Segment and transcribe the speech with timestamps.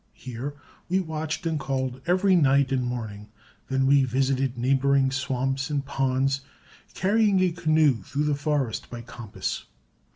[0.15, 0.55] Here
[0.89, 3.27] we watched and called every night and morning;
[3.69, 6.41] then we visited neighboring swamps and ponds,
[6.95, 9.65] carrying a canoe through the forest by compass.